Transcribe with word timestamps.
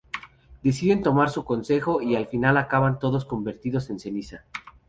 Deciden 0.63 1.03
tomar 1.03 1.29
su 1.29 1.45
consejo 1.45 2.01
y 2.01 2.15
al 2.15 2.25
final 2.25 2.57
acaban 2.57 2.97
todos 2.97 3.23
convertidos 3.23 3.91
en 3.91 3.99
ceniza. 3.99 4.45